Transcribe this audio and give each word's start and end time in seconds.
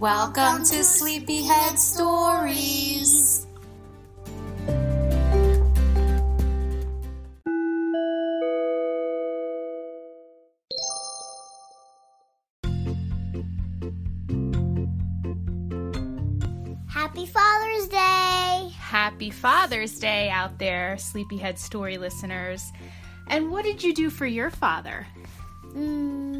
Welcome 0.00 0.62
to 0.62 0.84
Sleepyhead 0.84 1.76
Stories. 1.76 3.48
Happy 16.86 17.26
Father's 17.26 17.88
Day! 17.88 18.70
Happy 18.78 19.30
Father's 19.30 19.98
Day 19.98 20.30
out 20.30 20.60
there, 20.60 20.96
Sleepyhead 20.96 21.58
Story 21.58 21.98
listeners. 21.98 22.70
And 23.26 23.50
what 23.50 23.64
did 23.64 23.82
you 23.82 23.92
do 23.92 24.10
for 24.10 24.26
your 24.26 24.50
father? 24.50 25.08
Mm, 25.74 26.38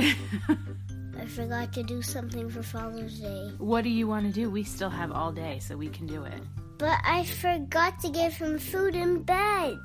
I 1.20 1.26
forgot 1.26 1.72
to 1.74 1.82
do 1.82 2.00
something 2.00 2.48
for 2.48 2.62
Father's 2.62 3.20
Day. 3.20 3.52
What 3.58 3.84
do 3.84 3.90
you 3.90 4.06
want 4.06 4.24
to 4.26 4.32
do? 4.32 4.48
We 4.48 4.64
still 4.64 4.88
have 4.88 5.12
all 5.12 5.32
day, 5.32 5.58
so 5.58 5.76
we 5.76 5.90
can 5.90 6.06
do 6.06 6.24
it. 6.24 6.40
But 6.78 6.98
I 7.04 7.24
forgot 7.24 8.00
to 8.00 8.08
give 8.08 8.32
him 8.32 8.58
food 8.58 8.94
in 8.94 9.22
bed. 9.22 9.76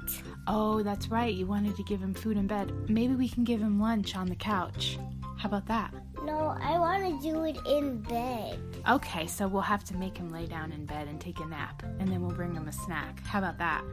Oh, 0.47 0.81
that's 0.81 1.09
right. 1.09 1.33
You 1.33 1.45
wanted 1.45 1.75
to 1.75 1.83
give 1.83 1.99
him 1.99 2.13
food 2.13 2.37
in 2.37 2.47
bed. 2.47 2.71
Maybe 2.89 3.15
we 3.15 3.27
can 3.27 3.43
give 3.43 3.59
him 3.59 3.81
lunch 3.81 4.15
on 4.15 4.27
the 4.27 4.35
couch. 4.35 4.97
How 5.37 5.49
about 5.49 5.67
that? 5.67 5.93
No, 6.25 6.57
I 6.59 6.79
want 6.79 7.21
to 7.21 7.21
do 7.21 7.43
it 7.45 7.57
in 7.67 7.99
bed. 8.01 8.59
Okay, 8.89 9.27
so 9.27 9.47
we'll 9.47 9.61
have 9.61 9.83
to 9.85 9.95
make 9.95 10.17
him 10.17 10.29
lay 10.31 10.45
down 10.45 10.71
in 10.71 10.85
bed 10.85 11.07
and 11.07 11.19
take 11.19 11.39
a 11.39 11.45
nap, 11.45 11.83
and 11.99 12.07
then 12.07 12.21
we'll 12.21 12.35
bring 12.35 12.53
him 12.53 12.67
a 12.67 12.71
snack. 12.71 13.19
How 13.25 13.39
about 13.39 13.57
that? 13.59 13.83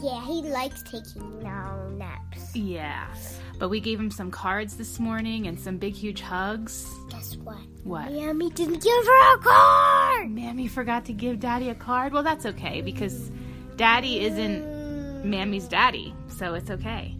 Yeah, 0.00 0.24
he 0.26 0.42
likes 0.42 0.82
taking 0.82 1.40
long 1.40 1.98
naps. 1.98 2.54
Yeah. 2.56 3.06
But 3.58 3.68
we 3.68 3.78
gave 3.80 4.00
him 4.00 4.10
some 4.10 4.30
cards 4.30 4.76
this 4.76 4.98
morning 4.98 5.46
and 5.46 5.58
some 5.58 5.76
big, 5.76 5.94
huge 5.94 6.20
hugs. 6.20 6.88
Guess 7.10 7.36
what? 7.36 7.58
What? 7.84 8.12
Mommy 8.12 8.50
didn't 8.50 8.82
give 8.82 9.06
her 9.06 9.34
a 9.34 9.38
card! 9.38 10.30
Mammy 10.30 10.66
forgot 10.68 11.04
to 11.06 11.12
give 11.12 11.38
Daddy 11.40 11.68
a 11.68 11.74
card? 11.74 12.12
Well, 12.12 12.22
that's 12.22 12.46
okay 12.46 12.80
because 12.80 13.30
Daddy 13.76 14.24
isn't 14.24 14.72
Mm, 15.22 15.24
Mammy's 15.24 15.68
daddy, 15.68 16.14
so 16.28 16.54
it's 16.54 16.70
okay. 16.70 17.16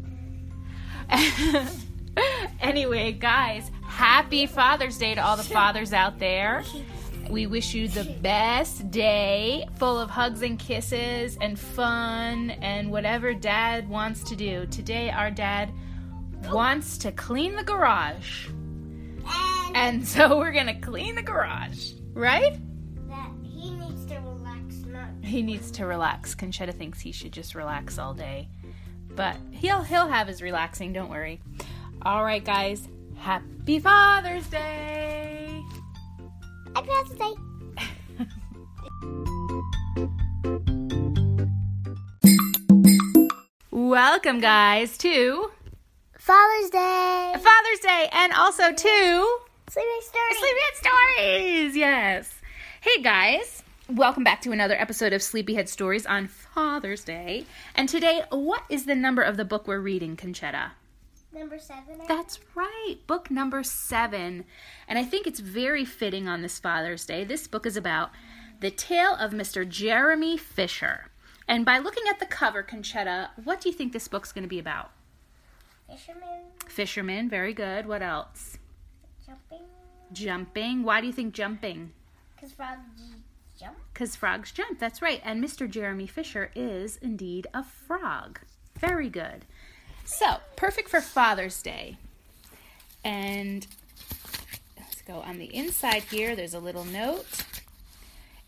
anyway, 2.61 3.13
guys, 3.13 3.71
happy 4.03 4.47
Father's 4.47 4.99
Day 4.99 5.15
to 5.15 5.25
all 5.25 5.37
the 5.37 5.45
fathers 5.45 5.93
out 5.93 6.19
there. 6.19 6.65
We 7.31 7.47
wish 7.47 7.73
you 7.73 7.87
the 7.87 8.03
best 8.21 8.91
day 8.91 9.65
full 9.77 9.97
of 9.97 10.11
hugs 10.11 10.43
and 10.43 10.59
kisses 10.59 11.39
and 11.41 11.57
fun 11.57 12.51
and 12.51 12.91
whatever 12.91 13.33
dad 13.33 13.89
wants 13.89 14.25
to 14.25 14.35
do. 14.35 14.67
Today, 14.67 15.09
our 15.11 15.31
dad 15.31 15.71
wants 16.51 16.99
to 16.99 17.13
clean 17.13 17.55
the 17.55 17.63
garage. 17.63 18.49
and 18.49 19.77
And 19.77 20.09
so 20.15 20.37
we're 20.37 20.51
going 20.51 20.67
to 20.67 20.81
clean 20.81 21.15
the 21.15 21.23
garage, 21.23 21.93
right? 22.13 22.59
he 23.45 23.71
needs 23.71 24.05
to 24.07 24.17
relax, 24.17 24.75
not 24.85 25.11
He 25.23 25.43
needs 25.43 25.71
to 25.71 25.87
relax. 25.87 26.35
Conchetta 26.35 26.75
thinks 26.75 26.99
he 26.99 27.13
should 27.13 27.33
just 27.33 27.55
relax 27.55 27.99
all 27.99 28.15
day. 28.15 28.49
But 29.15 29.37
he'll 29.53 29.83
he'll 29.83 30.09
have 30.09 30.27
his 30.27 30.43
relaxing, 30.43 30.93
don't 30.93 31.09
worry. 31.09 31.41
All 32.05 32.25
right, 32.25 32.45
guys. 32.45 32.89
Happy 33.23 33.79
Father's 33.79 34.49
Day. 34.49 35.63
Happy 36.75 36.89
Father's 36.89 37.17
Day. 37.17 37.35
Welcome 43.71 44.41
guys 44.41 44.99
to 44.99 45.53
Father's 46.19 46.71
Day. 46.71 47.35
Father's 47.35 47.79
Day 47.81 48.09
and 48.11 48.33
also 48.33 48.73
to 48.73 49.39
Sleeping 49.71 50.01
Story. 50.01 50.35
Sleepyhead 50.35 50.75
Stories. 50.75 51.77
Yes. 51.77 52.35
Hey 52.81 53.01
guys. 53.03 53.63
Welcome 53.89 54.25
back 54.25 54.43
to 54.43 54.51
another 54.51 54.75
episode 54.75 55.13
of 55.13 55.23
Sleepyhead 55.23 55.69
Stories 55.69 56.07
on 56.07 56.27
Father's 56.27 57.05
Day. 57.05 57.47
And 57.77 57.89
today, 57.89 58.23
what 58.31 58.65
is 58.69 58.87
the 58.87 58.97
number 58.97 59.23
of 59.23 59.37
the 59.37 59.45
book 59.45 59.69
we're 59.69 59.79
reading, 59.79 60.17
Conchetta? 60.17 60.73
Number 61.35 61.59
seven. 61.59 62.01
I 62.01 62.07
That's 62.07 62.39
right, 62.55 62.97
book 63.07 63.31
number 63.31 63.63
seven. 63.63 64.45
And 64.87 64.99
I 64.99 65.05
think 65.05 65.27
it's 65.27 65.41
very 65.41 65.85
fitting 65.85 66.29
on 66.29 66.43
this 66.43 66.59
Father's 66.59 67.07
Day. 67.07 67.25
This 67.25 67.47
book 67.47 67.65
is 67.65 67.77
about 67.77 68.11
the 68.61 68.71
tale 68.71 69.15
of 69.15 69.33
Mr. 69.33 69.67
Jeremy 69.69 70.37
Fisher. 70.37 71.11
And 71.49 71.65
by 71.65 71.79
looking 71.79 72.05
at 72.09 72.21
the 72.21 72.27
cover, 72.27 72.63
Conchetta, 72.63 73.31
what 73.43 73.61
do 73.61 73.69
you 73.69 73.75
think 73.75 73.93
this 73.93 74.09
book's 74.09 74.33
going 74.33 74.45
to 74.45 74.49
be 74.49 74.59
about? 74.59 74.91
Fisherman 75.89 76.41
Fisherman, 76.67 77.29
very 77.29 77.53
good. 77.53 77.87
What 77.87 78.03
else? 78.03 78.59
jumping. 79.27 79.67
Jumping. 80.13 80.83
Why 80.83 81.01
do 81.01 81.07
you 81.07 81.13
think 81.13 81.35
jumping? 81.35 81.93
Because 82.35 82.53
frogs 82.53 82.81
jump. 83.59 83.77
Because 83.93 84.17
frogs 84.17 84.53
jump. 84.53 84.79
That's 84.79 85.03
right. 85.03 85.21
And 85.25 85.43
Mr. 85.43 85.69
Jeremy 85.69 86.07
Fisher 86.07 86.51
is 86.55 86.97
indeed 86.97 87.47
a 87.55 87.63
frog. 87.63 88.41
Very 88.79 89.09
good. 89.09 89.45
So, 90.05 90.37
perfect 90.57 90.89
for 90.89 91.01
Father's 91.01 91.63
Day. 91.63 91.97
And 93.05 93.67
let's 94.79 95.03
go 95.03 95.15
on 95.15 95.39
the 95.39 95.55
inside 95.55 96.03
here. 96.05 96.37
There's 96.37 96.55
a 96.55 96.61
little 96.61 96.85
note. 96.85 97.27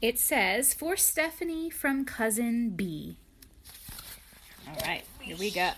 It 0.00 0.18
says, 0.18 0.74
For 0.74 0.96
Stephanie 0.96 1.70
from 1.70 2.04
Cousin 2.04 2.70
B. 2.70 3.16
All 4.68 4.76
right, 4.86 5.04
here 5.20 5.36
we 5.36 5.50
go. 5.50 5.70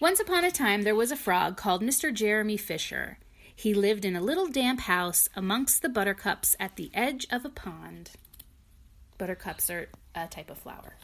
Once 0.00 0.18
upon 0.18 0.44
a 0.44 0.50
time, 0.50 0.82
there 0.82 0.94
was 0.94 1.12
a 1.12 1.16
frog 1.16 1.56
called 1.56 1.82
Mr. 1.82 2.12
Jeremy 2.12 2.56
Fisher. 2.56 3.18
He 3.54 3.74
lived 3.74 4.06
in 4.06 4.16
a 4.16 4.22
little 4.22 4.46
damp 4.46 4.80
house 4.80 5.28
amongst 5.36 5.82
the 5.82 5.90
buttercups 5.90 6.56
at 6.58 6.76
the 6.76 6.90
edge 6.94 7.26
of 7.30 7.44
a 7.44 7.50
pond. 7.50 8.12
Buttercups 9.18 9.68
are 9.68 9.88
a 10.14 10.26
type 10.26 10.48
of 10.48 10.56
flower. 10.56 10.94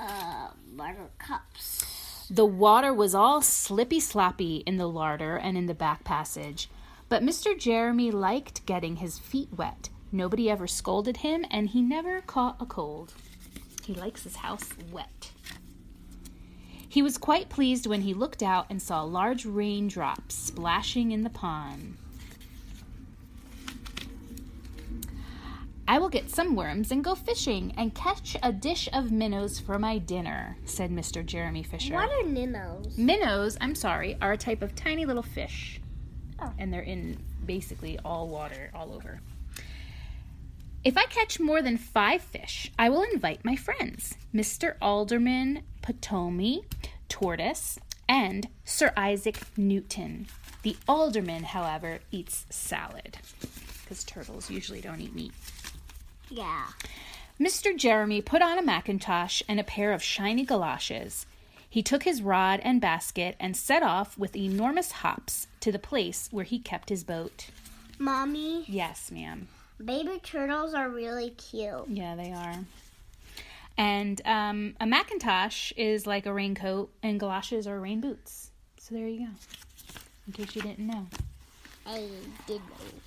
Uh, 0.00 0.48
buttercups. 0.76 2.26
The 2.30 2.44
water 2.44 2.92
was 2.92 3.14
all 3.14 3.40
slippy 3.40 4.00
sloppy 4.00 4.58
in 4.66 4.76
the 4.76 4.88
larder 4.88 5.36
and 5.36 5.56
in 5.56 5.66
the 5.66 5.74
back 5.74 6.04
passage, 6.04 6.68
but 7.08 7.22
Mr. 7.22 7.58
Jeremy 7.58 8.10
liked 8.10 8.66
getting 8.66 8.96
his 8.96 9.18
feet 9.18 9.48
wet. 9.56 9.88
Nobody 10.12 10.50
ever 10.50 10.66
scolded 10.66 11.18
him, 11.18 11.44
and 11.50 11.68
he 11.70 11.82
never 11.82 12.20
caught 12.22 12.56
a 12.60 12.66
cold. 12.66 13.14
He 13.84 13.94
likes 13.94 14.24
his 14.24 14.36
house 14.36 14.70
wet. 14.92 15.32
He 16.88 17.02
was 17.02 17.18
quite 17.18 17.48
pleased 17.48 17.86
when 17.86 18.02
he 18.02 18.14
looked 18.14 18.42
out 18.42 18.66
and 18.70 18.80
saw 18.80 19.02
large 19.02 19.44
raindrops 19.44 20.34
splashing 20.34 21.12
in 21.12 21.22
the 21.22 21.30
pond. 21.30 21.98
I 25.90 25.98
will 25.98 26.10
get 26.10 26.28
some 26.28 26.54
worms 26.54 26.92
and 26.92 27.02
go 27.02 27.14
fishing 27.14 27.72
and 27.78 27.94
catch 27.94 28.36
a 28.42 28.52
dish 28.52 28.90
of 28.92 29.10
minnows 29.10 29.58
for 29.58 29.78
my 29.78 29.96
dinner, 29.96 30.58
said 30.66 30.90
Mr. 30.90 31.24
Jeremy 31.24 31.62
Fisher. 31.62 31.94
What 31.94 32.10
are 32.10 32.28
minnows? 32.28 32.98
Minnows, 32.98 33.56
I'm 33.58 33.74
sorry, 33.74 34.18
are 34.20 34.32
a 34.32 34.36
type 34.36 34.60
of 34.60 34.74
tiny 34.74 35.06
little 35.06 35.22
fish. 35.22 35.80
Oh. 36.42 36.52
And 36.58 36.70
they're 36.70 36.82
in 36.82 37.16
basically 37.46 37.98
all 38.04 38.28
water, 38.28 38.70
all 38.74 38.92
over. 38.92 39.22
If 40.84 40.98
I 40.98 41.04
catch 41.06 41.40
more 41.40 41.62
than 41.62 41.78
five 41.78 42.20
fish, 42.20 42.70
I 42.78 42.90
will 42.90 43.02
invite 43.02 43.42
my 43.42 43.56
friends, 43.56 44.14
Mr. 44.34 44.74
Alderman 44.82 45.62
Ptolemy, 45.80 46.64
Tortoise, 47.08 47.78
and 48.06 48.48
Sir 48.62 48.92
Isaac 48.94 49.38
Newton. 49.56 50.26
The 50.64 50.76
alderman, 50.86 51.44
however, 51.44 52.00
eats 52.10 52.44
salad 52.50 53.16
because 53.88 54.04
turtles 54.04 54.50
usually 54.50 54.82
don't 54.82 55.00
eat 55.00 55.14
meat. 55.14 55.32
Yeah. 56.30 56.66
Mr. 57.40 57.76
Jeremy 57.76 58.20
put 58.20 58.42
on 58.42 58.58
a 58.58 58.62
mackintosh 58.62 59.42
and 59.48 59.60
a 59.60 59.64
pair 59.64 59.92
of 59.92 60.02
shiny 60.02 60.44
galoshes. 60.44 61.24
He 61.70 61.82
took 61.82 62.02
his 62.02 62.22
rod 62.22 62.60
and 62.62 62.80
basket 62.80 63.36
and 63.38 63.56
set 63.56 63.82
off 63.82 64.18
with 64.18 64.34
enormous 64.36 64.90
hops 64.92 65.46
to 65.60 65.70
the 65.70 65.78
place 65.78 66.28
where 66.30 66.44
he 66.44 66.58
kept 66.58 66.88
his 66.88 67.04
boat. 67.04 67.46
Mommy, 67.98 68.64
Yes, 68.66 69.10
ma'am. 69.10 69.48
baby 69.84 70.18
turtles 70.22 70.74
are 70.74 70.88
really 70.88 71.30
cute. 71.30 71.84
Yeah, 71.88 72.16
they 72.16 72.32
are. 72.32 72.56
And 73.76 74.20
um, 74.24 74.74
a 74.80 74.86
mackintosh 74.86 75.72
is 75.76 76.06
like 76.06 76.26
a 76.26 76.32
raincoat, 76.32 76.90
and 77.02 77.20
galoshes 77.20 77.66
are 77.66 77.78
rain 77.78 78.00
boots. 78.00 78.50
So 78.80 78.94
there 78.94 79.06
you 79.06 79.26
go. 79.26 79.32
In 80.26 80.32
case 80.32 80.56
you 80.56 80.62
didn't 80.62 80.86
know. 80.86 81.06
I 81.88 82.04
did. 82.46 82.60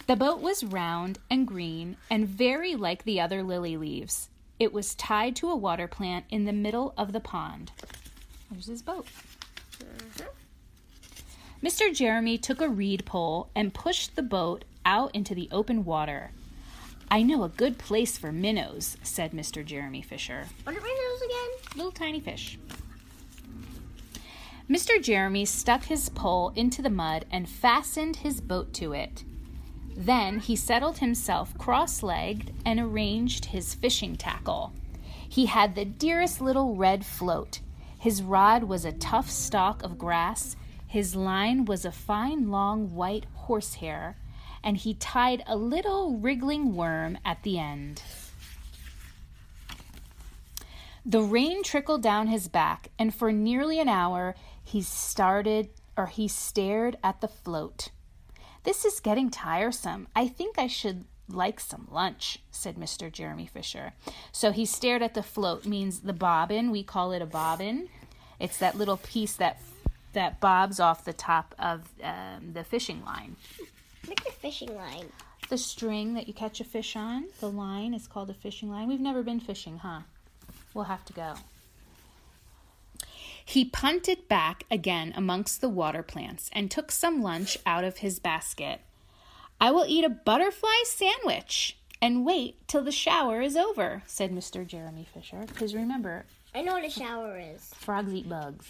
The 0.07 0.15
boat 0.15 0.41
was 0.41 0.63
round 0.63 1.19
and 1.29 1.47
green 1.47 1.97
and 2.09 2.27
very 2.27 2.75
like 2.75 3.03
the 3.03 3.21
other 3.21 3.43
lily 3.43 3.77
leaves. 3.77 4.29
It 4.59 4.73
was 4.73 4.95
tied 4.95 5.35
to 5.37 5.49
a 5.49 5.55
water 5.55 5.87
plant 5.87 6.25
in 6.31 6.45
the 6.45 6.53
middle 6.53 6.93
of 6.97 7.13
the 7.13 7.19
pond. 7.19 7.71
There's 8.49 8.65
his 8.65 8.81
boat. 8.81 9.05
Mm-hmm. 9.79 10.25
Mr. 11.65 11.93
Jeremy 11.95 12.39
took 12.39 12.59
a 12.59 12.69
reed 12.69 13.05
pole 13.05 13.49
and 13.55 13.73
pushed 13.73 14.15
the 14.15 14.23
boat 14.23 14.65
out 14.83 15.13
into 15.13 15.35
the 15.35 15.47
open 15.51 15.85
water. 15.85 16.31
I 17.09 17.21
know 17.21 17.43
a 17.43 17.49
good 17.49 17.77
place 17.77 18.17
for 18.17 18.31
minnows, 18.31 18.97
said 19.03 19.31
Mr. 19.31 19.63
Jeremy 19.63 20.01
Fisher. 20.01 20.47
What 20.63 20.75
are 20.75 20.81
minnows 20.81 21.21
again? 21.21 21.49
Little 21.75 21.91
tiny 21.91 22.19
fish. 22.19 22.57
Mr. 24.71 25.03
Jeremy 25.03 25.43
stuck 25.43 25.83
his 25.83 26.07
pole 26.07 26.53
into 26.55 26.81
the 26.81 26.89
mud 26.89 27.25
and 27.29 27.49
fastened 27.49 28.15
his 28.15 28.39
boat 28.39 28.71
to 28.71 28.93
it. 28.93 29.25
Then 29.97 30.39
he 30.39 30.55
settled 30.55 30.99
himself 30.99 31.57
cross 31.57 32.01
legged 32.01 32.53
and 32.65 32.79
arranged 32.79 33.43
his 33.43 33.73
fishing 33.73 34.15
tackle. 34.15 34.71
He 35.27 35.47
had 35.47 35.75
the 35.75 35.83
dearest 35.83 36.39
little 36.39 36.77
red 36.77 37.05
float. 37.05 37.59
His 37.99 38.23
rod 38.23 38.63
was 38.63 38.85
a 38.85 38.93
tough 38.93 39.29
stalk 39.29 39.83
of 39.83 39.97
grass, 39.97 40.55
his 40.87 41.17
line 41.17 41.65
was 41.65 41.83
a 41.83 41.91
fine 41.91 42.49
long 42.49 42.95
white 42.95 43.25
horsehair, 43.33 44.15
and 44.63 44.77
he 44.77 44.93
tied 44.93 45.43
a 45.47 45.57
little 45.57 46.13
wriggling 46.15 46.77
worm 46.77 47.17
at 47.25 47.43
the 47.43 47.59
end. 47.59 48.03
The 51.05 51.21
rain 51.21 51.63
trickled 51.63 52.03
down 52.03 52.27
his 52.27 52.47
back, 52.47 52.89
and 52.99 53.13
for 53.13 53.31
nearly 53.31 53.79
an 53.79 53.89
hour 53.89 54.35
he 54.63 54.81
started 54.81 55.69
or 55.97 56.07
he 56.07 56.27
stared 56.27 56.97
at 57.03 57.21
the 57.21 57.27
float. 57.27 57.89
This 58.63 58.85
is 58.85 58.99
getting 58.99 59.29
tiresome. 59.29 60.07
I 60.15 60.27
think 60.27 60.57
I 60.57 60.67
should 60.67 61.05
like 61.27 61.59
some 61.59 61.87
lunch, 61.89 62.39
said 62.51 62.75
Mr. 62.75 63.11
Jeremy 63.11 63.47
Fisher. 63.47 63.93
So 64.31 64.51
he 64.51 64.65
stared 64.65 65.01
at 65.01 65.13
the 65.13 65.23
float, 65.23 65.65
means 65.65 66.01
the 66.01 66.13
bobbin. 66.13 66.71
We 66.71 66.83
call 66.83 67.11
it 67.11 67.21
a 67.21 67.25
bobbin. 67.25 67.89
It's 68.39 68.57
that 68.57 68.75
little 68.75 68.97
piece 68.97 69.35
that 69.35 69.59
that 70.13 70.41
bobs 70.41 70.79
off 70.79 71.05
the 71.05 71.13
top 71.13 71.55
of 71.57 71.87
um, 72.03 72.51
the 72.53 72.65
fishing 72.65 73.03
line. 73.05 73.37
What's 74.05 74.25
a 74.27 74.31
fishing 74.31 74.75
line? 74.75 75.05
The 75.47 75.57
string 75.57 76.15
that 76.15 76.27
you 76.27 76.33
catch 76.33 76.59
a 76.59 76.65
fish 76.65 76.95
on, 76.95 77.27
the 77.39 77.49
line 77.49 77.93
is 77.93 78.07
called 78.07 78.29
a 78.29 78.33
fishing 78.33 78.69
line. 78.69 78.89
We've 78.89 78.99
never 78.99 79.23
been 79.23 79.39
fishing, 79.39 79.77
huh? 79.77 80.01
We'll 80.73 80.85
have 80.85 81.05
to 81.05 81.13
go. 81.13 81.35
He 83.45 83.65
punted 83.65 84.27
back 84.27 84.63
again 84.71 85.13
amongst 85.15 85.61
the 85.61 85.69
water 85.69 86.03
plants 86.03 86.49
and 86.53 86.69
took 86.69 86.91
some 86.91 87.21
lunch 87.21 87.57
out 87.65 87.83
of 87.83 87.97
his 87.97 88.19
basket. 88.19 88.81
I 89.59 89.71
will 89.71 89.85
eat 89.87 90.03
a 90.05 90.09
butterfly 90.09 90.83
sandwich 90.85 91.77
and 92.01 92.25
wait 92.25 92.67
till 92.67 92.83
the 92.83 92.91
shower 92.91 93.41
is 93.41 93.55
over, 93.55 94.03
said 94.07 94.31
Mr. 94.31 94.65
Jeremy 94.65 95.07
Fisher. 95.13 95.43
Because 95.47 95.75
remember, 95.75 96.25
I 96.55 96.61
know 96.61 96.73
what 96.73 96.85
a 96.85 96.89
shower 96.89 97.37
is. 97.39 97.71
frogs 97.75 98.13
eat 98.13 98.27
bugs. 98.27 98.67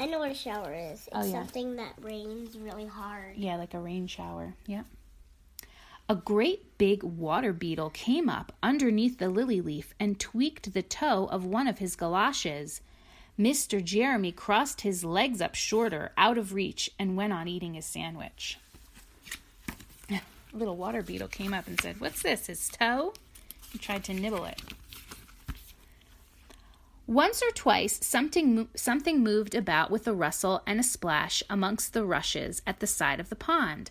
I 0.00 0.06
know 0.06 0.18
what 0.20 0.30
a 0.30 0.34
shower 0.34 0.72
is. 0.74 1.00
It's 1.00 1.08
Oh, 1.12 1.24
yeah. 1.24 1.32
something 1.32 1.76
that 1.76 1.94
rains 2.00 2.56
really 2.58 2.86
hard. 2.86 3.36
Yeah, 3.36 3.56
like 3.56 3.74
a 3.74 3.80
rain 3.80 4.06
shower. 4.06 4.54
Yep. 4.66 4.86
A 6.08 6.14
great 6.16 6.76
big 6.78 7.02
water 7.02 7.52
beetle 7.52 7.90
came 7.90 8.28
up 8.28 8.52
underneath 8.62 9.18
the 9.18 9.28
lily 9.30 9.60
leaf 9.60 9.94
and 10.00 10.18
tweaked 10.18 10.72
the 10.74 10.82
toe 10.82 11.26
of 11.30 11.44
one 11.44 11.66
of 11.68 11.78
his 11.78 11.94
galoshes. 11.96 12.80
Mr. 13.38 13.82
Jeremy 13.82 14.30
crossed 14.30 14.82
his 14.82 15.04
legs 15.04 15.40
up 15.40 15.54
shorter, 15.54 16.12
out 16.16 16.36
of 16.36 16.52
reach, 16.52 16.90
and 16.98 17.16
went 17.16 17.32
on 17.32 17.48
eating 17.48 17.74
his 17.74 17.86
sandwich. 17.86 18.58
A 20.10 20.20
little 20.52 20.76
water 20.76 21.02
beetle 21.02 21.28
came 21.28 21.54
up 21.54 21.66
and 21.66 21.80
said, 21.80 22.00
What's 22.00 22.22
this, 22.22 22.46
his 22.46 22.68
toe? 22.68 23.14
He 23.72 23.78
tried 23.78 24.04
to 24.04 24.14
nibble 24.14 24.44
it. 24.44 24.60
Once 27.06 27.42
or 27.42 27.50
twice, 27.50 27.98
something, 28.04 28.68
something 28.76 29.20
moved 29.20 29.54
about 29.54 29.90
with 29.90 30.06
a 30.06 30.12
rustle 30.12 30.62
and 30.66 30.78
a 30.78 30.82
splash 30.82 31.42
amongst 31.50 31.92
the 31.92 32.04
rushes 32.04 32.62
at 32.66 32.80
the 32.80 32.86
side 32.86 33.18
of 33.18 33.28
the 33.28 33.36
pond. 33.36 33.90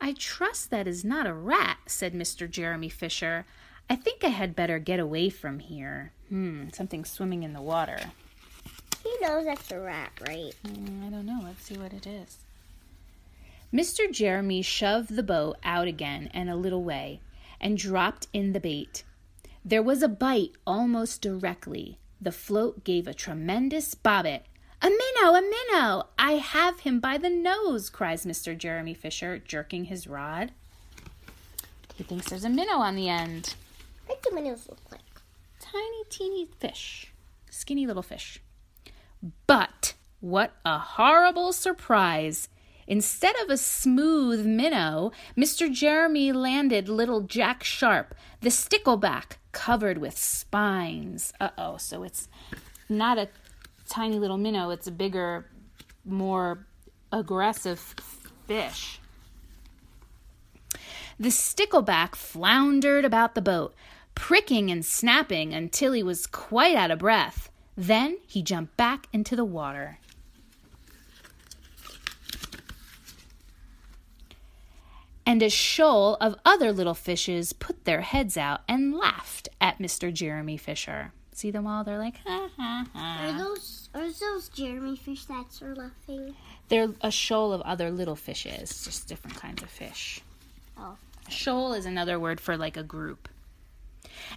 I 0.00 0.12
trust 0.12 0.70
that 0.70 0.86
is 0.86 1.04
not 1.04 1.26
a 1.26 1.34
rat, 1.34 1.78
said 1.86 2.14
Mr. 2.14 2.48
Jeremy 2.48 2.88
Fisher. 2.88 3.44
I 3.90 3.96
think 3.96 4.22
I 4.22 4.28
had 4.28 4.54
better 4.54 4.78
get 4.78 5.00
away 5.00 5.30
from 5.30 5.58
here. 5.58 6.12
Hmm, 6.28 6.68
something 6.72 7.04
swimming 7.04 7.42
in 7.42 7.54
the 7.54 7.62
water. 7.62 7.98
He 9.08 9.26
knows 9.26 9.46
that's 9.46 9.70
a 9.70 9.80
rat, 9.80 10.12
right? 10.20 10.54
Mm, 10.66 11.06
I 11.06 11.10
don't 11.10 11.24
know. 11.24 11.40
Let's 11.42 11.64
see 11.64 11.78
what 11.78 11.94
it 11.94 12.06
is. 12.06 12.36
Mr. 13.72 14.10
Jeremy 14.10 14.60
shoved 14.60 15.16
the 15.16 15.22
boat 15.22 15.56
out 15.64 15.88
again 15.88 16.30
and 16.34 16.50
a 16.50 16.56
little 16.56 16.84
way 16.84 17.20
and 17.58 17.78
dropped 17.78 18.26
in 18.34 18.52
the 18.52 18.60
bait. 18.60 19.04
There 19.64 19.82
was 19.82 20.02
a 20.02 20.08
bite 20.08 20.52
almost 20.66 21.22
directly. 21.22 21.98
The 22.20 22.32
float 22.32 22.84
gave 22.84 23.06
a 23.06 23.14
tremendous 23.14 23.94
bobbit. 23.94 24.42
A 24.82 24.90
minnow, 24.90 25.34
a 25.34 25.42
minnow! 25.42 26.06
I 26.18 26.32
have 26.32 26.80
him 26.80 27.00
by 27.00 27.16
the 27.16 27.30
nose, 27.30 27.88
cries 27.88 28.26
Mr. 28.26 28.56
Jeremy 28.56 28.94
Fisher, 28.94 29.38
jerking 29.38 29.84
his 29.86 30.06
rod. 30.06 30.52
He 31.94 32.04
thinks 32.04 32.28
there's 32.28 32.44
a 32.44 32.50
minnow 32.50 32.78
on 32.78 32.94
the 32.94 33.08
end. 33.08 33.54
What 34.06 34.22
do 34.22 34.34
minnows 34.34 34.68
look 34.68 34.80
like? 34.92 35.00
Tiny, 35.60 36.04
teeny 36.10 36.46
fish. 36.60 37.12
Skinny 37.50 37.86
little 37.86 38.02
fish. 38.02 38.40
But 39.46 39.94
what 40.20 40.52
a 40.64 40.78
horrible 40.78 41.52
surprise! 41.52 42.48
Instead 42.86 43.34
of 43.42 43.50
a 43.50 43.58
smooth 43.58 44.46
minnow, 44.46 45.12
Mr. 45.36 45.70
Jeremy 45.70 46.32
landed 46.32 46.88
little 46.88 47.20
Jack 47.20 47.62
Sharp, 47.62 48.14
the 48.40 48.48
stickleback, 48.48 49.36
covered 49.52 49.98
with 49.98 50.16
spines. 50.16 51.32
Uh 51.38 51.50
oh, 51.58 51.76
so 51.76 52.02
it's 52.02 52.28
not 52.88 53.18
a 53.18 53.28
tiny 53.88 54.18
little 54.18 54.38
minnow, 54.38 54.70
it's 54.70 54.86
a 54.86 54.92
bigger, 54.92 55.46
more 56.04 56.66
aggressive 57.12 57.94
fish. 58.46 59.00
The 61.20 61.28
stickleback 61.28 62.14
floundered 62.14 63.04
about 63.04 63.34
the 63.34 63.42
boat, 63.42 63.74
pricking 64.14 64.70
and 64.70 64.84
snapping 64.84 65.52
until 65.52 65.92
he 65.92 66.02
was 66.02 66.26
quite 66.26 66.76
out 66.76 66.90
of 66.90 67.00
breath. 67.00 67.50
Then 67.78 68.18
he 68.26 68.42
jumped 68.42 68.76
back 68.76 69.06
into 69.12 69.36
the 69.36 69.44
water. 69.44 70.00
And 75.24 75.40
a 75.44 75.48
shoal 75.48 76.16
of 76.20 76.34
other 76.44 76.72
little 76.72 76.94
fishes 76.94 77.52
put 77.52 77.84
their 77.84 78.00
heads 78.00 78.36
out 78.36 78.62
and 78.66 78.96
laughed 78.96 79.48
at 79.60 79.78
Mr. 79.78 80.12
Jeremy 80.12 80.56
Fisher. 80.56 81.12
See 81.32 81.52
them 81.52 81.68
all? 81.68 81.84
They're 81.84 81.98
like, 81.98 82.16
ha 82.26 82.48
ha 82.56 82.86
Are 82.96 83.38
those 83.38 83.90
are 83.94 84.10
those 84.10 84.48
Jeremy 84.48 84.96
fish 84.96 85.26
that's 85.26 85.62
are 85.62 85.76
laughing? 85.76 86.34
They're 86.68 86.88
a 87.00 87.12
shoal 87.12 87.52
of 87.52 87.60
other 87.60 87.92
little 87.92 88.16
fishes, 88.16 88.84
just 88.84 89.06
different 89.06 89.36
kinds 89.36 89.62
of 89.62 89.70
fish. 89.70 90.20
Oh. 90.76 90.96
A 91.28 91.30
shoal 91.30 91.74
is 91.74 91.86
another 91.86 92.18
word 92.18 92.40
for 92.40 92.56
like 92.56 92.76
a 92.76 92.82
group. 92.82 93.28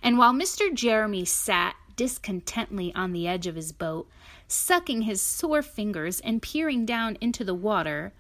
And 0.04 0.20
while 0.20 0.34
Mr. 0.34 0.72
Jeremy 0.72 1.26
sat 1.26 1.76
discontently 1.96 2.94
on 2.96 3.14
the 3.14 3.28
edge 3.28 3.48
of 3.48 3.56
his 3.56 3.72
boat, 3.72 4.08
sucking 4.48 5.04
his 5.04 5.22
sore 5.22 5.62
fingers 5.62 6.20
and 6.20 6.42
peering 6.42 6.86
down 6.86 7.18
into 7.22 7.44
the 7.44 7.54
water, 7.54 8.14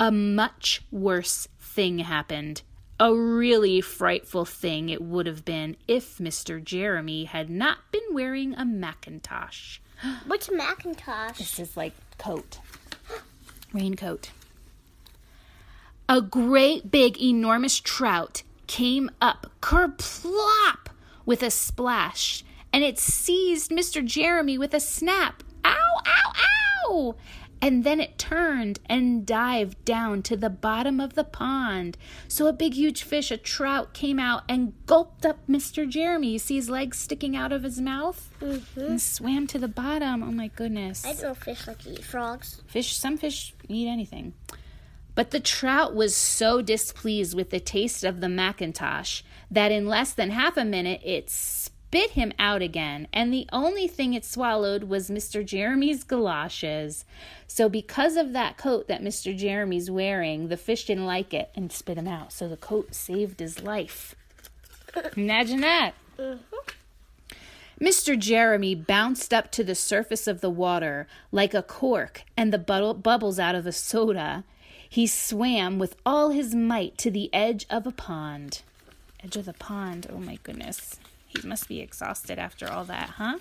a 0.00 0.10
much 0.10 0.82
worse 0.90 1.48
thing 1.58 2.00
happened. 2.00 2.62
A 3.00 3.14
really 3.14 3.80
frightful 3.80 4.44
thing 4.44 4.88
it 4.88 5.00
would 5.00 5.26
have 5.26 5.44
been 5.44 5.76
if 5.86 6.18
Mr. 6.18 6.62
Jeremy 6.62 7.24
had 7.24 7.48
not 7.48 7.78
been 7.92 8.02
wearing 8.10 8.54
a 8.54 8.64
Macintosh. 8.64 9.78
What's 10.26 10.48
a 10.48 10.54
Macintosh? 10.54 11.38
This 11.38 11.58
is 11.58 11.76
like 11.76 11.92
coat, 12.18 12.58
raincoat. 13.72 14.30
A 16.08 16.20
great 16.20 16.90
big 16.90 17.20
enormous 17.20 17.78
trout 17.78 18.42
came 18.66 19.10
up 19.20 19.50
kerplop 19.60 20.88
with 21.26 21.42
a 21.42 21.50
splash, 21.50 22.42
and 22.78 22.84
it 22.84 22.96
seized 22.96 23.72
Mr. 23.72 24.04
Jeremy 24.04 24.56
with 24.56 24.72
a 24.72 24.78
snap. 24.78 25.42
Ow, 25.64 26.00
ow, 26.06 26.32
ow! 26.86 27.16
And 27.60 27.82
then 27.82 27.98
it 27.98 28.18
turned 28.18 28.78
and 28.86 29.26
dived 29.26 29.84
down 29.84 30.22
to 30.22 30.36
the 30.36 30.48
bottom 30.48 31.00
of 31.00 31.14
the 31.14 31.24
pond. 31.24 31.98
So 32.28 32.46
a 32.46 32.52
big, 32.52 32.74
huge 32.74 33.02
fish, 33.02 33.32
a 33.32 33.36
trout, 33.36 33.94
came 33.94 34.20
out 34.20 34.44
and 34.48 34.74
gulped 34.86 35.26
up 35.26 35.44
Mr. 35.48 35.88
Jeremy. 35.88 36.28
You 36.28 36.38
see 36.38 36.54
his 36.54 36.70
legs 36.70 37.00
sticking 37.00 37.34
out 37.34 37.50
of 37.50 37.64
his 37.64 37.80
mouth? 37.80 38.30
Mm-hmm. 38.40 38.80
And 38.80 39.02
swam 39.02 39.48
to 39.48 39.58
the 39.58 39.66
bottom. 39.66 40.22
Oh 40.22 40.30
my 40.30 40.46
goodness. 40.46 41.04
I 41.04 41.14
know 41.20 41.34
fish 41.34 41.66
like 41.66 41.78
to 41.78 41.90
eat 41.90 42.04
frogs. 42.04 42.62
Fish, 42.68 42.96
some 42.96 43.16
fish 43.16 43.56
eat 43.68 43.88
anything. 43.88 44.34
But 45.16 45.32
the 45.32 45.40
trout 45.40 45.96
was 45.96 46.14
so 46.14 46.62
displeased 46.62 47.34
with 47.34 47.50
the 47.50 47.58
taste 47.58 48.04
of 48.04 48.20
the 48.20 48.28
Macintosh 48.28 49.22
that 49.50 49.72
in 49.72 49.88
less 49.88 50.12
than 50.12 50.30
half 50.30 50.56
a 50.56 50.64
minute 50.64 51.00
it 51.02 51.28
spit 51.88 52.10
him 52.10 52.30
out 52.38 52.60
again, 52.60 53.08
and 53.14 53.32
the 53.32 53.48
only 53.50 53.88
thing 53.88 54.12
it 54.12 54.22
swallowed 54.22 54.84
was 54.84 55.08
Mr. 55.08 55.44
Jeremy's 55.44 56.04
galoshes. 56.04 57.06
So, 57.46 57.70
because 57.70 58.16
of 58.16 58.34
that 58.34 58.58
coat 58.58 58.88
that 58.88 59.02
Mr. 59.02 59.34
Jeremy's 59.34 59.90
wearing, 59.90 60.48
the 60.48 60.58
fish 60.58 60.84
didn't 60.84 61.06
like 61.06 61.32
it 61.32 61.50
and 61.54 61.72
spit 61.72 61.96
him 61.96 62.06
out. 62.06 62.30
So, 62.30 62.46
the 62.46 62.58
coat 62.58 62.94
saved 62.94 63.40
his 63.40 63.62
life. 63.62 64.14
Imagine 65.16 65.62
that. 65.62 65.92
Mm-hmm. 66.18 66.56
Mr. 67.80 68.18
Jeremy 68.18 68.74
bounced 68.74 69.32
up 69.32 69.50
to 69.52 69.64
the 69.64 69.74
surface 69.74 70.26
of 70.26 70.42
the 70.42 70.50
water 70.50 71.06
like 71.32 71.54
a 71.54 71.62
cork 71.62 72.22
and 72.36 72.52
the 72.52 72.58
bu- 72.58 72.94
bubbles 72.94 73.38
out 73.38 73.54
of 73.54 73.66
a 73.66 73.72
soda. 73.72 74.44
He 74.86 75.06
swam 75.06 75.78
with 75.78 75.96
all 76.04 76.30
his 76.30 76.54
might 76.54 76.98
to 76.98 77.10
the 77.10 77.32
edge 77.32 77.64
of 77.70 77.86
a 77.86 77.92
pond. 77.92 78.60
Edge 79.24 79.36
of 79.36 79.46
the 79.46 79.54
pond. 79.54 80.06
Oh 80.12 80.18
my 80.18 80.38
goodness. 80.42 80.98
He 81.28 81.46
must 81.46 81.68
be 81.68 81.80
exhausted 81.80 82.38
after 82.38 82.68
all 82.70 82.84
that, 82.84 83.10
huh? 83.10 83.38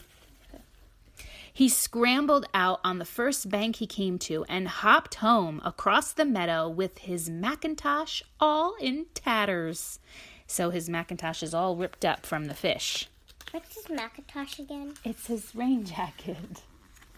He 1.52 1.70
scrambled 1.70 2.46
out 2.54 2.80
on 2.84 3.00
the 3.00 3.06
first 3.06 3.50
bank 3.50 3.78
he 3.78 3.88
came 3.88 4.20
to 4.20 4.46
and 4.48 4.68
hopped 4.68 5.16
home 5.16 5.60
across 5.66 6.14
the 6.14 6.26
meadow 6.26 6.70
with 6.70 7.00
his 7.00 7.32
mackintosh 7.32 8.22
all 8.40 8.76
in 8.80 9.08
tatters. 9.16 9.98
So 10.46 10.70
his 10.70 10.88
mackintosh 10.88 11.42
is 11.42 11.56
all 11.56 11.76
ripped 11.76 12.06
up 12.06 12.28
from 12.28 12.46
the 12.46 12.54
fish. 12.54 13.10
What's 13.52 13.76
his 13.76 13.90
Macintosh 13.90 14.60
again? 14.60 14.94
It's 15.04 15.28
his 15.28 15.56
rain 15.56 15.86
jacket. 15.86 16.64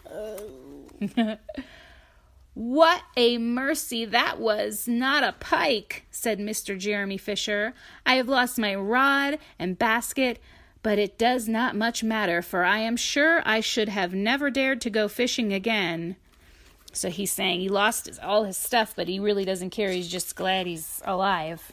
Oh. 0.08 0.86
what 2.54 3.02
a 3.16 3.36
mercy 3.38 4.04
that 4.04 4.38
was, 4.38 4.86
not 4.86 5.24
a 5.24 5.34
pike, 5.38 6.06
said 6.10 6.38
Mr. 6.38 6.78
Jeremy 6.78 7.18
Fisher. 7.18 7.74
I 8.06 8.14
have 8.14 8.28
lost 8.28 8.58
my 8.58 8.74
rod 8.74 9.38
and 9.58 9.78
basket, 9.78 10.40
but 10.82 10.98
it 10.98 11.18
does 11.18 11.48
not 11.48 11.76
much 11.76 12.02
matter, 12.02 12.42
for 12.42 12.64
I 12.64 12.78
am 12.78 12.96
sure 12.96 13.42
I 13.44 13.60
should 13.60 13.88
have 13.88 14.14
never 14.14 14.50
dared 14.50 14.80
to 14.82 14.90
go 14.90 15.08
fishing 15.08 15.52
again. 15.52 16.16
So 16.92 17.10
he's 17.10 17.30
saying 17.30 17.60
he 17.60 17.68
lost 17.68 18.06
his, 18.06 18.18
all 18.18 18.44
his 18.44 18.56
stuff, 18.56 18.94
but 18.96 19.08
he 19.08 19.20
really 19.20 19.44
doesn't 19.44 19.70
care. 19.70 19.90
He's 19.90 20.08
just 20.08 20.34
glad 20.34 20.66
he's 20.66 21.00
alive. 21.04 21.72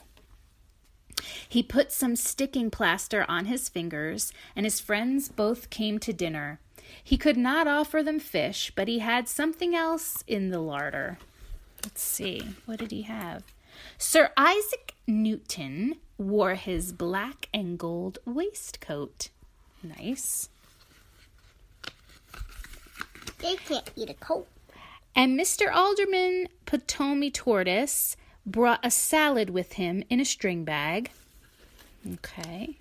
He 1.48 1.62
put 1.62 1.90
some 1.90 2.14
sticking 2.14 2.70
plaster 2.70 3.24
on 3.28 3.46
his 3.46 3.68
fingers, 3.68 4.32
and 4.54 4.64
his 4.64 4.80
friends 4.80 5.28
both 5.28 5.70
came 5.70 5.98
to 6.00 6.12
dinner. 6.12 6.60
He 7.02 7.16
could 7.16 7.36
not 7.36 7.66
offer 7.66 8.02
them 8.02 8.20
fish, 8.20 8.70
but 8.74 8.88
he 8.88 9.00
had 9.00 9.28
something 9.28 9.74
else 9.74 10.22
in 10.26 10.50
the 10.50 10.60
larder. 10.60 11.18
Let's 11.84 12.02
see, 12.02 12.42
what 12.66 12.78
did 12.78 12.90
he 12.90 13.02
have? 13.02 13.42
Sir 13.96 14.30
Isaac 14.36 14.94
Newton 15.06 15.96
wore 16.18 16.56
his 16.56 16.92
black 16.92 17.48
and 17.54 17.78
gold 17.78 18.18
waistcoat. 18.26 19.30
Nice. 19.82 20.48
They 23.38 23.56
can't 23.56 23.90
eat 23.96 24.10
a 24.10 24.14
coat. 24.14 24.48
And 25.14 25.38
Mr. 25.38 25.72
Alderman 25.72 26.48
Ptolemy 26.66 27.30
Tortoise 27.30 28.16
brought 28.44 28.84
a 28.84 28.90
salad 28.90 29.50
with 29.50 29.74
him 29.74 30.02
in 30.10 30.20
a 30.20 30.24
string 30.24 30.64
bag. 30.64 31.10
Okay. 32.14 32.76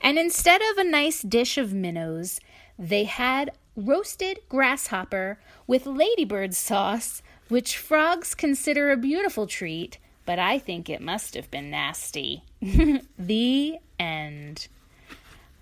And 0.00 0.18
instead 0.18 0.62
of 0.62 0.78
a 0.78 0.84
nice 0.88 1.22
dish 1.22 1.58
of 1.58 1.74
minnows, 1.74 2.40
they 2.78 3.04
had 3.04 3.50
roasted 3.76 4.40
grasshopper 4.48 5.38
with 5.66 5.86
ladybird 5.86 6.54
sauce, 6.54 7.22
which 7.48 7.78
frogs 7.78 8.34
consider 8.34 8.90
a 8.90 8.96
beautiful 8.96 9.46
treat, 9.46 9.98
but 10.24 10.38
I 10.38 10.58
think 10.58 10.88
it 10.88 11.00
must 11.00 11.34
have 11.34 11.50
been 11.50 11.70
nasty. 11.70 12.42
the 13.18 13.78
end. 13.98 14.68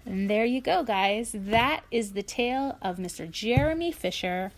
And 0.04 0.30
there 0.30 0.44
you 0.44 0.60
go, 0.60 0.84
guys. 0.84 1.34
That 1.34 1.84
is 1.90 2.12
the 2.12 2.22
tale 2.22 2.78
of 2.80 2.96
Mr. 2.96 3.30
Jeremy 3.30 3.90
Fisher. 3.92 4.52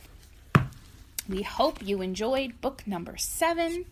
We 1.28 1.42
hope 1.42 1.86
you 1.86 2.00
enjoyed 2.00 2.60
book 2.60 2.86
number 2.86 3.16
seven 3.16 3.86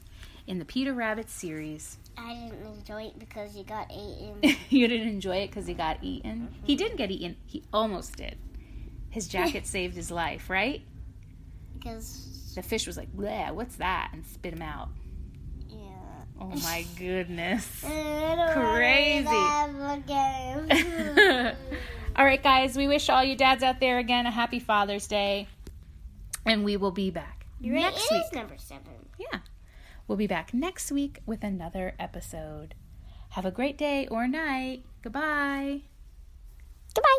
in 0.47 0.59
the 0.59 0.65
Peter 0.65 0.93
Rabbit 0.93 1.29
series. 1.29 1.99
I 2.17 2.35
didn't 2.35 2.67
enjoy 2.67 3.05
it 3.05 3.19
because 3.19 3.55
he 3.55 3.63
got 3.63 3.91
eaten. 3.91 4.57
you 4.71 4.89
didn't 4.89 5.09
enjoy 5.09 5.37
it 5.39 5.49
because 5.49 5.67
he 5.67 5.75
got 5.75 5.99
eaten? 6.03 6.55
He 6.65 6.77
didn't 6.77 6.97
get 6.97 7.11
eaten. 7.11 7.37
He 7.47 7.63
almost 7.73 8.17
did. 8.17 8.37
His 9.11 9.29
jacket 9.29 9.67
saved 9.67 9.97
his 9.97 10.11
life, 10.11 10.49
right? 10.49 10.83
Because, 11.75 12.36
The 12.57 12.63
fish 12.63 12.87
was 12.89 12.97
like, 12.97 13.09
what's 13.13 13.77
that? 13.77 14.11
And 14.13 14.27
spit 14.27 14.55
him 14.55 14.63
out. 14.63 14.89
yeah. 15.69 15.79
Oh 16.41 16.47
my 16.65 16.85
goodness. 16.99 17.81
Crazy. 17.83 19.27
all 22.17 22.25
right, 22.25 22.43
guys, 22.43 22.77
we 22.77 22.89
wish 22.89 23.09
all 23.09 23.23
you 23.23 23.37
dads 23.37 23.63
out 23.63 23.81
there 23.81 23.99
again 23.99 24.27
a 24.27 24.31
happy 24.31 24.59
Father's 24.59 25.07
Day. 25.07 25.47
And 26.45 26.65
we 26.65 26.77
will 26.77 26.93
be 26.93 27.11
back 27.11 27.47
Right, 27.63 27.73
next 27.73 28.11
it 28.11 28.15
week. 28.15 28.33
number 28.35 28.57
seven. 28.59 28.93
Yeah. 29.19 29.41
We'll 30.09 30.19
be 30.19 30.27
back 30.27 30.55
next 30.55 30.93
week 30.93 31.21
with 31.27 31.43
another 31.43 31.95
episode. 31.99 32.75
Have 33.31 33.45
a 33.45 33.51
great 33.51 33.77
day 33.77 34.07
or 34.09 34.29
night. 34.29 34.85
Goodbye. 35.03 35.81
Goodbye. 36.95 37.19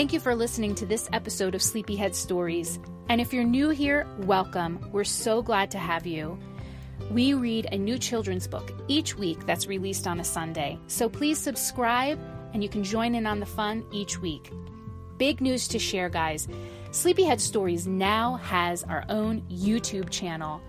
Thank 0.00 0.14
you 0.14 0.20
for 0.20 0.34
listening 0.34 0.74
to 0.76 0.86
this 0.86 1.10
episode 1.12 1.54
of 1.54 1.60
Sleepyhead 1.60 2.16
Stories. 2.16 2.78
And 3.10 3.20
if 3.20 3.34
you're 3.34 3.44
new 3.44 3.68
here, 3.68 4.06
welcome. 4.20 4.80
We're 4.92 5.04
so 5.04 5.42
glad 5.42 5.70
to 5.72 5.78
have 5.78 6.06
you. 6.06 6.38
We 7.10 7.34
read 7.34 7.68
a 7.70 7.76
new 7.76 7.98
children's 7.98 8.48
book 8.48 8.72
each 8.88 9.18
week 9.18 9.44
that's 9.44 9.66
released 9.66 10.06
on 10.06 10.18
a 10.18 10.24
Sunday. 10.24 10.78
So 10.86 11.10
please 11.10 11.36
subscribe 11.36 12.18
and 12.54 12.62
you 12.62 12.68
can 12.70 12.82
join 12.82 13.14
in 13.14 13.26
on 13.26 13.40
the 13.40 13.44
fun 13.44 13.84
each 13.92 14.18
week. 14.18 14.50
Big 15.18 15.42
news 15.42 15.68
to 15.68 15.78
share, 15.78 16.08
guys. 16.08 16.48
Sleepyhead 16.92 17.38
Stories 17.38 17.86
now 17.86 18.36
has 18.36 18.84
our 18.84 19.04
own 19.10 19.42
YouTube 19.50 20.08
channel. 20.08 20.62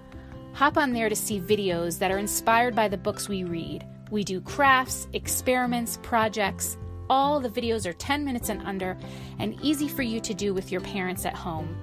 Hop 0.55 0.75
on 0.75 0.91
there 0.91 1.07
to 1.07 1.15
see 1.15 1.39
videos 1.39 1.99
that 1.99 2.11
are 2.11 2.17
inspired 2.17 2.75
by 2.75 2.89
the 2.89 2.97
books 2.97 3.29
we 3.29 3.45
read. 3.45 3.87
We 4.09 4.25
do 4.25 4.41
crafts, 4.41 5.07
experiments, 5.13 5.99
projects. 6.03 6.77
All 7.11 7.39
the 7.41 7.49
videos 7.49 7.85
are 7.85 7.91
10 7.91 8.23
minutes 8.23 8.47
and 8.47 8.65
under 8.65 8.97
and 9.37 9.59
easy 9.61 9.89
for 9.89 10.01
you 10.01 10.21
to 10.21 10.33
do 10.33 10.53
with 10.53 10.71
your 10.71 10.79
parents 10.79 11.25
at 11.25 11.35
home. 11.35 11.75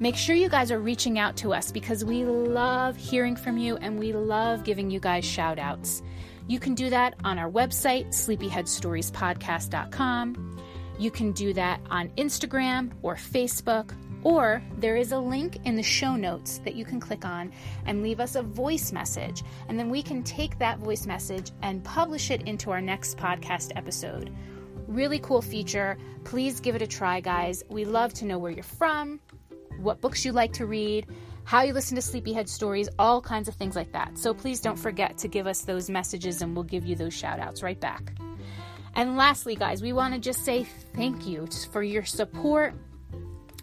Make 0.00 0.16
sure 0.16 0.36
you 0.36 0.50
guys 0.50 0.70
are 0.70 0.80
reaching 0.80 1.18
out 1.18 1.34
to 1.38 1.54
us 1.54 1.72
because 1.72 2.04
we 2.04 2.24
love 2.24 2.94
hearing 2.94 3.36
from 3.36 3.56
you 3.56 3.78
and 3.78 3.98
we 3.98 4.12
love 4.12 4.62
giving 4.62 4.90
you 4.90 5.00
guys 5.00 5.24
shout 5.24 5.58
outs. 5.58 6.02
You 6.46 6.60
can 6.60 6.74
do 6.74 6.90
that 6.90 7.14
on 7.24 7.38
our 7.38 7.50
website, 7.50 8.08
sleepyheadstoriespodcast.com. 8.08 10.60
You 10.98 11.10
can 11.10 11.32
do 11.32 11.54
that 11.54 11.80
on 11.90 12.10
Instagram 12.10 12.92
or 13.00 13.14
Facebook, 13.14 13.94
or 14.24 14.62
there 14.78 14.96
is 14.96 15.12
a 15.12 15.18
link 15.18 15.58
in 15.64 15.76
the 15.76 15.82
show 15.82 16.16
notes 16.16 16.58
that 16.64 16.74
you 16.74 16.84
can 16.84 16.98
click 16.98 17.24
on 17.24 17.52
and 17.86 18.02
leave 18.02 18.20
us 18.20 18.34
a 18.34 18.42
voice 18.42 18.90
message. 18.90 19.42
And 19.68 19.78
then 19.78 19.90
we 19.90 20.02
can 20.02 20.22
take 20.22 20.58
that 20.58 20.78
voice 20.78 21.06
message 21.06 21.52
and 21.62 21.84
publish 21.84 22.30
it 22.30 22.42
into 22.42 22.70
our 22.70 22.80
next 22.80 23.18
podcast 23.18 23.72
episode. 23.76 24.34
Really 24.88 25.18
cool 25.18 25.42
feature. 25.42 25.98
Please 26.24 26.58
give 26.60 26.74
it 26.74 26.82
a 26.82 26.86
try, 26.86 27.20
guys. 27.20 27.62
We 27.68 27.84
love 27.84 28.14
to 28.14 28.24
know 28.24 28.38
where 28.38 28.50
you're 28.50 28.62
from, 28.62 29.20
what 29.78 30.00
books 30.00 30.24
you 30.24 30.32
like 30.32 30.54
to 30.54 30.66
read, 30.66 31.06
how 31.44 31.62
you 31.62 31.74
listen 31.74 31.96
to 31.96 32.02
Sleepyhead 32.02 32.48
stories, 32.48 32.88
all 32.98 33.20
kinds 33.20 33.48
of 33.48 33.54
things 33.54 33.76
like 33.76 33.92
that. 33.92 34.16
So 34.16 34.32
please 34.32 34.60
don't 34.60 34.78
forget 34.78 35.18
to 35.18 35.28
give 35.28 35.46
us 35.46 35.62
those 35.62 35.90
messages 35.90 36.40
and 36.40 36.54
we'll 36.54 36.64
give 36.64 36.86
you 36.86 36.96
those 36.96 37.12
shout 37.12 37.38
outs 37.40 37.62
right 37.62 37.78
back. 37.78 38.14
And 38.94 39.16
lastly, 39.16 39.54
guys, 39.54 39.82
we 39.82 39.92
want 39.92 40.14
to 40.14 40.20
just 40.20 40.44
say 40.44 40.64
thank 40.94 41.26
you 41.26 41.46
for 41.72 41.82
your 41.82 42.04
support 42.04 42.74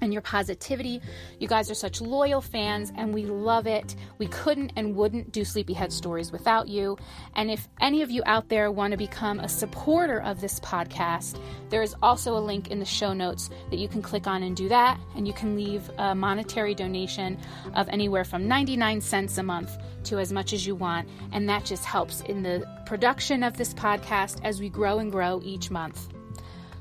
and 0.02 0.12
your 0.12 0.22
positivity. 0.22 1.02
You 1.40 1.48
guys 1.48 1.70
are 1.72 1.76
such 1.76 2.02
loyal 2.02 2.42
fans 2.42 2.92
and 2.98 3.14
we 3.14 3.26
love 3.26 3.68
it. 3.68 3.96
We 4.18 4.28
couldn't 4.28 4.74
and 4.76 4.96
wouldn't 4.96 5.32
do 5.32 5.46
Sleepyhead 5.46 5.94
Stories 5.94 6.32
without 6.32 6.68
you. 6.68 6.98
And 7.36 7.50
if 7.50 7.70
any 7.80 8.02
of 8.02 8.12
you 8.12 8.24
out 8.26 8.50
there 8.50 8.72
want 8.72 8.92
to 8.92 8.98
become 8.98 9.40
a 9.40 9.48
supporter 9.48 10.22
of 10.22 10.42
this 10.42 10.60
podcast, 10.60 11.40
there 11.70 11.82
is 11.82 11.96
also 12.02 12.36
a 12.36 12.40
link 12.40 12.70
in 12.70 12.80
the 12.80 12.86
show 12.86 13.14
notes 13.14 13.50
that 13.70 13.78
you 13.78 13.88
can 13.88 14.02
click 14.02 14.28
on 14.28 14.44
and 14.44 14.56
do 14.56 14.68
that. 14.70 15.00
And 15.16 15.28
you 15.28 15.34
can 15.34 15.56
leave 15.56 15.90
a 15.98 16.16
monetary 16.16 16.76
donation 16.76 17.38
of 17.76 17.88
anywhere 17.90 18.26
from 18.26 18.48
99 18.48 19.02
cents 19.02 19.38
a 19.38 19.44
month 19.44 19.78
to 20.06 20.20
as 20.20 20.34
much 20.34 20.54
as 20.54 20.66
you 20.66 20.76
want. 20.76 21.08
And 21.32 21.48
that 21.48 21.64
just 21.64 21.86
helps 21.86 22.22
in 22.22 22.44
the 22.44 22.68
production 22.86 23.44
of 23.44 23.58
this 23.58 23.74
podcast 23.74 24.44
as 24.44 24.60
we 24.60 24.70
grow 24.70 25.00
and 25.00 25.12
grow 25.12 25.40
each 25.44 25.70
month. 25.70 26.08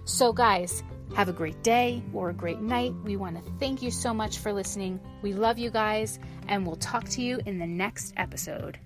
So, 0.04 0.32
guys, 0.32 0.82
have 1.14 1.28
a 1.28 1.32
great 1.32 1.62
day 1.62 2.02
or 2.12 2.30
a 2.30 2.34
great 2.34 2.60
night. 2.60 2.94
We 3.04 3.16
want 3.16 3.36
to 3.36 3.52
thank 3.58 3.82
you 3.82 3.90
so 3.90 4.14
much 4.14 4.38
for 4.38 4.52
listening. 4.52 5.00
We 5.22 5.32
love 5.32 5.58
you 5.58 5.70
guys, 5.70 6.18
and 6.48 6.66
we'll 6.66 6.76
talk 6.76 7.08
to 7.10 7.22
you 7.22 7.40
in 7.46 7.58
the 7.58 7.66
next 7.66 8.14
episode. 8.16 8.78